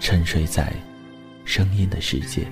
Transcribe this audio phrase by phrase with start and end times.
[0.00, 0.72] 沉睡在
[1.44, 2.46] 声音的世界。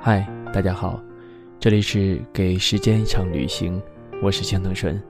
[0.00, 0.98] 嗨，大家好，
[1.60, 3.80] 这里是给时间一场旅行，
[4.22, 5.00] 我是江腾顺。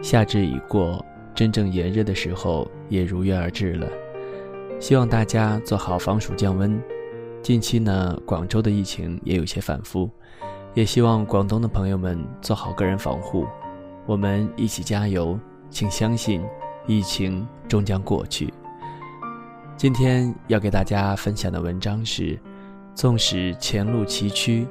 [0.00, 1.04] 夏至已过，
[1.34, 3.86] 真正炎热的时候也如约而至了。
[4.80, 6.80] 希望大家做好防暑降温。
[7.42, 10.10] 近期呢，广州的疫情也有些反复，
[10.72, 13.46] 也希望广东的朋友们做好个人防护。
[14.06, 16.42] 我们一起加油，请相信，
[16.86, 18.52] 疫情终将过去。
[19.76, 22.38] 今天要给大家分享的文章是。
[22.96, 24.66] 纵使前路崎岖，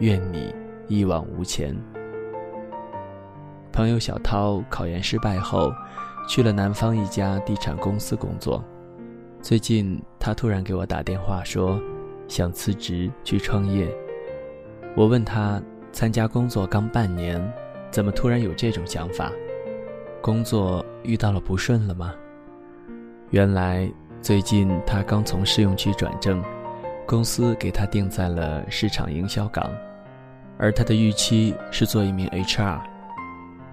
[0.00, 0.52] 愿你
[0.88, 1.72] 一往无前。
[3.72, 5.72] 朋友小涛考研失败后，
[6.28, 8.64] 去了南方一家地产公司工作。
[9.40, 11.80] 最近他突然给我打电话说，
[12.26, 13.88] 想辞职去创业。
[14.96, 17.40] 我问他，参加工作刚半年，
[17.92, 19.30] 怎么突然有这种想法？
[20.20, 22.12] 工作遇到了不顺了吗？
[23.30, 23.88] 原来
[24.20, 26.42] 最近他刚从试用期转正。
[27.08, 29.72] 公司给他定在了市场营销岗，
[30.58, 32.78] 而他的预期是做一名 HR。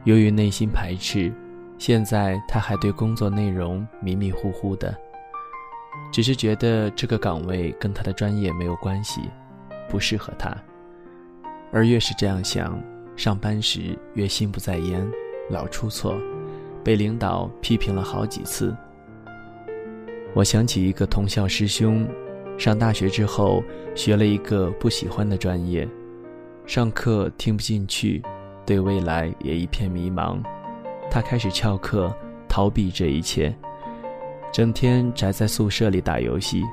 [0.06, 1.34] 由于内心排斥，
[1.78, 4.96] 现在他还对工作内容迷迷糊糊的，
[6.14, 9.30] 只是觉得这个岗位跟他的专业没有关系，
[9.90, 10.56] 不适合他。
[11.74, 12.82] 而越是这样想，
[13.18, 15.06] 上班时越心不在焉，
[15.50, 16.18] 老出错，
[16.86, 18.74] 被领导批评了好几次。
[20.34, 22.08] 我想起一个同校师兄。
[22.58, 23.64] 上大学之后，
[23.96, 25.88] 学了一个不喜欢的专业，
[26.66, 28.24] 上课听不进去，
[28.66, 30.42] 对未来也一片迷茫。
[31.12, 32.16] 他开始翘课，
[32.48, 33.56] 逃避这一切，
[34.52, 36.64] 整天宅在宿舍里打游戏。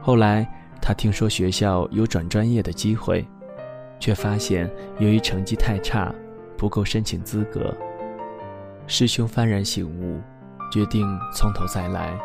[0.00, 0.46] 后来，
[0.80, 3.24] 他听说学校有转专业的机会，
[4.00, 6.12] 却发现由于成绩太差，
[6.56, 7.74] 不够申请资格。
[8.86, 10.20] 师兄幡然醒悟，
[10.72, 12.18] 决定从头再来。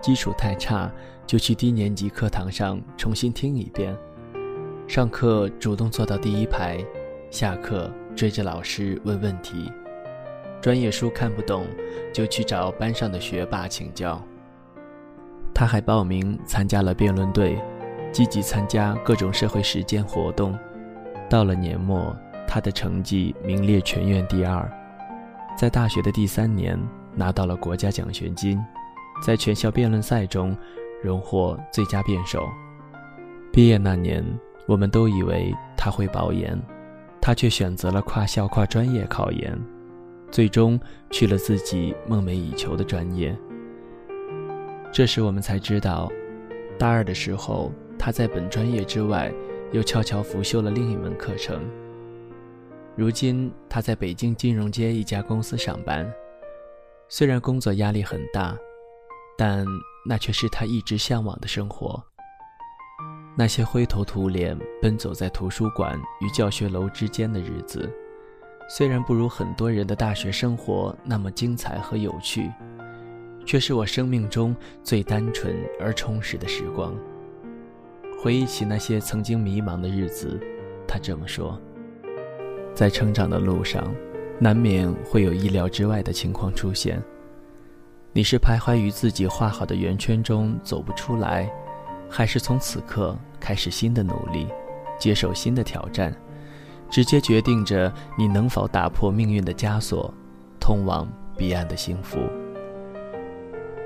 [0.00, 0.90] 基础太差，
[1.26, 3.96] 就去低年级课堂上重新听一遍。
[4.86, 6.78] 上课主动坐到第一排，
[7.30, 9.70] 下课追着老师问问题。
[10.60, 11.66] 专业书看不懂，
[12.12, 14.20] 就去找班上的学霸请教。
[15.54, 17.58] 他还报名参加了辩论队，
[18.12, 20.58] 积极参加各种社会实践活动。
[21.28, 22.16] 到了年末，
[22.46, 24.70] 他的成绩名列全院第二，
[25.56, 26.78] 在大学的第三年
[27.14, 28.58] 拿到了国家奖学金。
[29.20, 30.56] 在全校辩论赛中，
[31.02, 32.48] 荣获最佳辩手。
[33.52, 34.24] 毕业那年，
[34.66, 36.60] 我们都以为他会保研，
[37.20, 39.58] 他却选择了跨校跨专业考研，
[40.30, 40.78] 最终
[41.10, 43.36] 去了自己梦寐以求的专业。
[44.92, 46.10] 这时我们才知道，
[46.78, 49.32] 大二的时候，他在本专业之外，
[49.72, 51.60] 又悄悄辅修了另一门课程。
[52.96, 56.10] 如今，他在北京金融街一家公司上班，
[57.08, 58.56] 虽然工作压力很大。
[59.38, 59.64] 但
[60.04, 62.02] 那却是他一直向往的生活。
[63.36, 67.88] 那些灰头土脸奔走在图书馆与教学楼之间的日子，
[68.68, 72.50] 虽然不如很多人的大学生活那么精彩和有趣，
[73.46, 76.92] 却是我生命中最单纯而充实的时光。
[78.20, 80.36] 回忆起那些曾经迷茫的日子，
[80.88, 81.56] 他这么说
[82.74, 83.94] ：“在成长的路上，
[84.40, 87.00] 难免会有意料之外的情况出现。”
[88.18, 91.48] 你是徘徊于自己画好的圆圈中走不出来，
[92.10, 94.48] 还是从此刻开始新的努力，
[94.98, 96.12] 接受新的挑战，
[96.90, 100.12] 直接决定着你能否打破命运的枷锁，
[100.58, 102.18] 通往彼岸的幸福。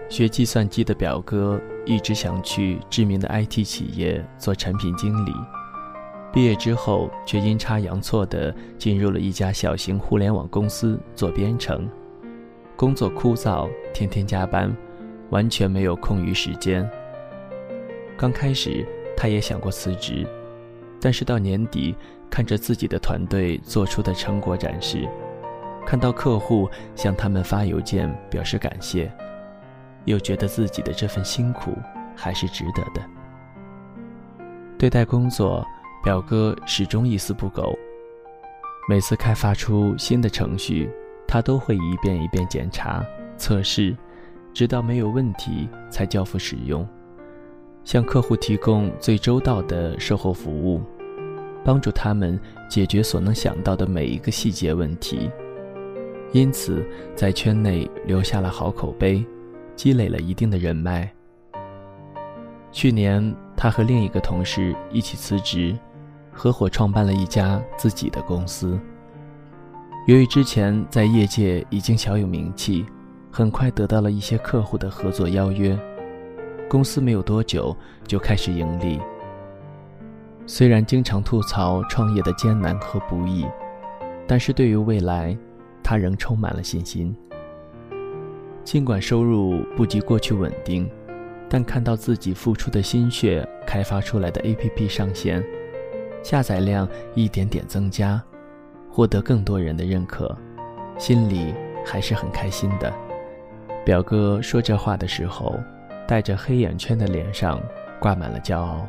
[0.09, 5.33] 学计算机的表哥一直想去知名的 IT 企业做产品经理，
[6.33, 11.87] 毕业之后却阴差阳错地进入了一家小型互联网公司做编程，
[12.83, 14.77] 工作枯燥，天天加班，
[15.31, 16.85] 完全没有空余时间。
[18.17, 18.85] 刚开始，
[19.17, 20.27] 他也想过辞职，
[21.01, 21.95] 但是到年底，
[22.29, 25.09] 看着自己的团队做出的成果展示，
[25.87, 29.09] 看到客户向他们发邮件表示感谢，
[30.05, 31.79] 又觉得自己的这份辛苦
[32.17, 33.01] 还是值得的。
[34.77, 35.65] 对待工作，
[36.03, 37.79] 表哥始终一丝不苟。
[38.89, 40.91] 每次开发出新的程序，
[41.33, 43.03] 他都会一遍一遍检查、
[43.39, 43.97] 测试，
[44.53, 46.87] 直到没有问题才交付使用。
[47.85, 50.83] 向客户提供最周到的售后服务，
[51.65, 52.39] 帮助他们
[52.69, 55.31] 解决所能想到的每一个细节问题，
[56.33, 56.87] 因此
[57.17, 59.25] 在圈内留下了好口碑，
[59.75, 61.11] 积累了一定的人脉。
[62.71, 65.75] 去年，他和另一个同事一起辞职，
[66.31, 68.79] 合伙创办了一家自己的公司。
[70.07, 72.85] 由于之前在业界已经小有名气，
[73.31, 75.79] 很快得到了一些客户的合作邀约。
[76.69, 78.99] 公司没有多久就开始盈利。
[80.45, 83.47] 虽然经常吐槽创业的艰难和不易，
[84.27, 85.39] 但是对于未来，
[85.85, 87.15] 他仍充满了信心。
[88.65, 90.91] 尽管收入不及过去稳定，
[91.49, 95.45] 但看到自己付出的心血开发出来的 APP 上线，
[96.25, 98.21] 下载量一点点增加，
[98.93, 100.37] 获得更多人的认可，
[100.99, 101.55] 心里
[101.85, 102.93] 还是很开心的。
[103.85, 105.59] 表哥说这话的时候。
[106.05, 107.59] 带着黑眼圈的脸上
[107.99, 108.87] 挂满了骄傲。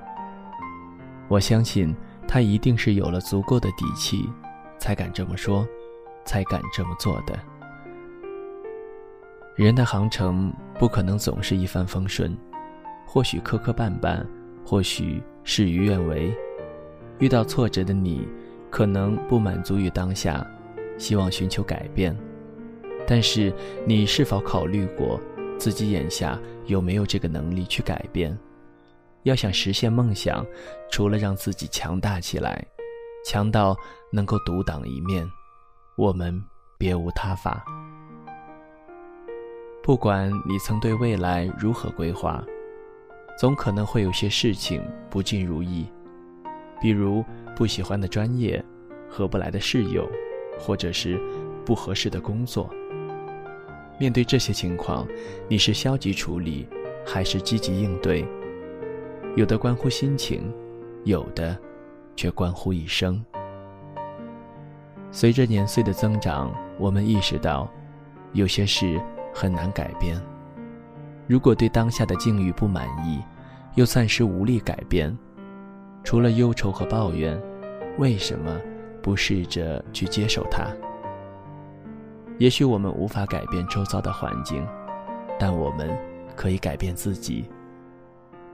[1.30, 1.96] 我相信
[2.28, 4.30] 他一定是有了足够的底气，
[4.78, 5.66] 才敢这么说，
[6.26, 7.40] 才敢这么做的。
[9.56, 12.36] 人的航程不可能总是一帆风顺，
[13.06, 14.26] 或许磕磕绊绊，
[14.66, 16.36] 或许事与愿违。
[17.20, 18.28] 遇到挫折的你，
[18.74, 20.44] 可能不满足于当下，
[20.98, 22.18] 希望寻求改变。
[23.06, 23.54] 但是
[23.86, 25.22] 你是否考虑过？
[25.60, 28.36] 自己眼下有没有这个能力去改变？
[29.22, 30.44] 要想实现梦想，
[30.90, 32.66] 除了让自己强大起来，
[33.24, 33.78] 强到
[34.12, 35.24] 能够独当一面，
[35.96, 36.44] 我们
[36.80, 37.64] 别无他法。
[39.84, 42.44] 不管你曾对未来如何规划，
[43.38, 45.86] 总可能会有些事情不尽如意，
[46.82, 47.24] 比如
[47.56, 48.64] 不喜欢的专业、
[49.10, 50.10] 合不来的室友，
[50.60, 51.20] 或者是
[51.66, 52.70] 不合适的工作。
[54.00, 55.08] 面对这些情况，
[55.48, 56.68] 你是消极处理，
[57.06, 58.28] 还是积极应对？
[59.36, 60.52] 有的关乎心情，
[61.04, 61.58] 有的
[62.16, 63.24] 却关乎一生。
[65.12, 67.72] 随着年岁的增长，我们意识到，
[68.32, 69.00] 有些事
[69.32, 70.20] 很难改变。
[71.28, 73.22] 如果对当下的境遇不满意，
[73.76, 75.16] 又暂时无力改变，
[76.04, 77.42] 除了忧愁和抱怨，
[77.98, 78.60] 为什么
[79.02, 80.68] 不试着去接受它？
[82.38, 84.66] 也许我们无法改变周遭的环境，
[85.40, 85.96] 但我们
[86.36, 87.46] 可以改变自己。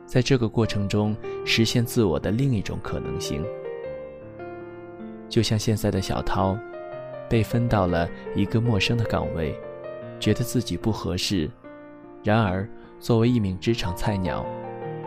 [0.06, 3.44] 在这个过程中，实现自我的另一种可能性。
[5.28, 6.58] 就像现在的小涛，
[7.30, 9.56] 被分到了一个陌生的岗位，
[10.20, 11.50] 觉得自己不合适。
[12.24, 12.68] 然而，
[13.00, 14.46] 作为一名职场菜鸟，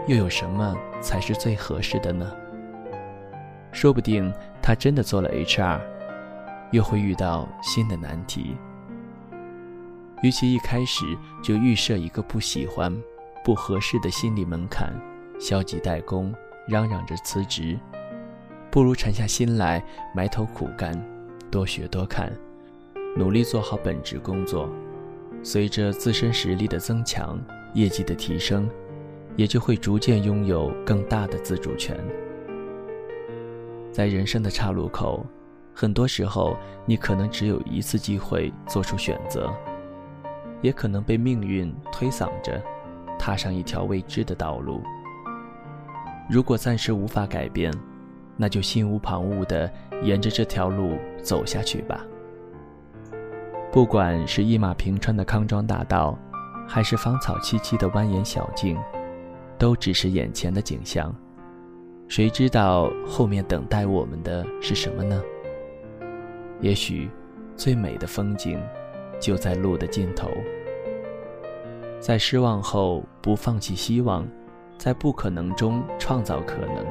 [0.06, 2.30] 又有什么才是最合适的呢？
[3.71, 5.80] 说不定他真的做了 HR。
[6.73, 8.56] 又会遇到新的难题。
[10.23, 11.04] 与其一开始
[11.42, 12.90] 就预设一个不喜欢、
[13.44, 14.90] 不合适的心理门槛，
[15.38, 16.35] 消极怠工，
[16.66, 17.78] 嚷嚷着辞职，
[18.71, 20.99] 不如沉下心来，埋头苦干，
[21.50, 22.32] 多学多看，
[23.18, 24.66] 努力做好本职工作。
[25.42, 27.38] 随着自身实力的增强，
[27.75, 28.66] 业绩的提升，
[29.37, 31.99] 也就会逐渐拥有更大的自主权。
[33.91, 35.25] 在人生的岔路口。
[35.75, 39.51] 很多时候，你可能只有一次机会做出选择，
[40.61, 42.62] 也可能被命运推搡着，
[43.19, 44.83] 踏上一条未知的道路。
[46.29, 47.73] 如果暂时无法改变，
[48.37, 49.73] 那就心无旁骛地
[50.03, 52.05] 沿着这条路走下去吧。
[53.73, 56.19] 不管是一马平川的康庄大道，
[56.69, 58.79] 还是芳草萋萋的蜿蜒小径，
[59.62, 61.14] 都只是眼前的景象。
[62.09, 65.23] 谁知道后面等待我们的是什么呢？
[66.61, 67.09] 也许，
[67.57, 68.61] 最美的风景，
[69.21, 70.28] 就在路的尽头。
[72.00, 74.26] 在失望后不放弃希望，
[74.78, 76.85] 在不可能中创造可能，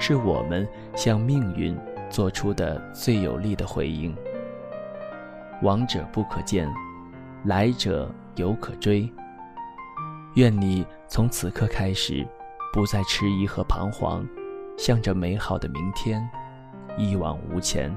[0.00, 1.78] 是我们向命运
[2.10, 4.12] 做出的最有力的回应。
[5.62, 6.68] 往者不可见，
[7.44, 9.08] 来者犹可追。
[10.34, 12.26] 愿你从此刻开始，
[12.72, 14.26] 不再迟疑和彷徨，
[14.76, 16.28] 向着美好的明天，
[16.98, 17.96] 一往无前。